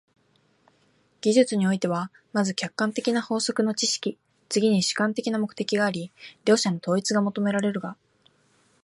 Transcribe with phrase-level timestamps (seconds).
[1.21, 4.17] 技術においては、まず客観的な法則の知識、
[4.49, 6.11] 次に主観的な目的があり、
[6.43, 7.95] 両者の統一が求められるが、